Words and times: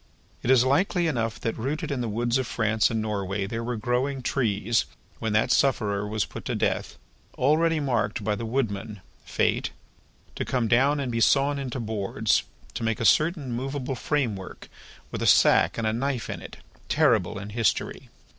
It 0.41 0.49
is 0.49 0.65
likely 0.65 1.05
enough 1.05 1.39
that, 1.41 1.55
rooted 1.59 1.91
in 1.91 2.01
the 2.01 2.09
woods 2.09 2.39
of 2.39 2.47
France 2.47 2.89
and 2.89 3.03
Norway, 3.03 3.45
there 3.45 3.63
were 3.63 3.75
growing 3.75 4.23
trees, 4.23 4.85
when 5.19 5.31
that 5.33 5.51
sufferer 5.51 6.07
was 6.07 6.25
put 6.25 6.43
to 6.45 6.55
death, 6.55 6.97
already 7.35 7.79
marked 7.79 8.23
by 8.23 8.33
the 8.33 8.43
Woodman, 8.43 9.01
Fate, 9.25 9.69
to 10.35 10.43
come 10.43 10.67
down 10.67 10.99
and 10.99 11.11
be 11.11 11.21
sawn 11.21 11.59
into 11.59 11.79
boards, 11.79 12.41
to 12.73 12.83
make 12.83 12.99
a 12.99 13.05
certain 13.05 13.51
movable 13.53 13.93
framework 13.93 14.69
with 15.11 15.21
a 15.21 15.27
sack 15.27 15.77
and 15.77 15.85
a 15.85 15.93
knife 15.93 16.31
in 16.31 16.41
it, 16.41 16.57
terrible 16.89 17.37
in 17.37 17.51
history. 17.51 18.09